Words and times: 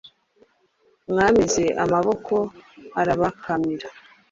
Mwameze 1.09 1.63
amaboko 1.83 2.35
arabakamira 3.01 3.87